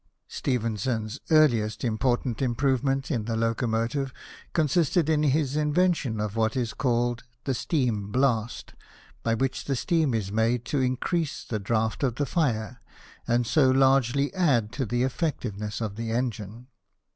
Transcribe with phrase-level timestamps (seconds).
[0.27, 4.11] Stephenson's earliest important improvement in the locomotive
[4.51, 8.73] consisted in his invention of what is called the steam blast,
[9.21, 12.81] by which the steam is made to increase the draught of the fire,
[13.27, 16.65] and so largely add to the effectiveness of the engine.